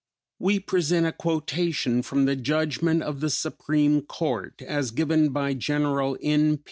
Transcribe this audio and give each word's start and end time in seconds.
We 0.39 0.59
present 0.59 1.05
a 1.05 1.11
quotation 1.11 2.01
from 2.01 2.25
the 2.25 2.35
judgment 2.35 3.03
of 3.03 3.19
the 3.19 3.29
Supreme 3.29 4.01
Court, 4.01 4.59
as 4.63 4.89
given 4.89 5.29
by 5.29 5.53
General 5.53 6.17
N. 6.23 6.59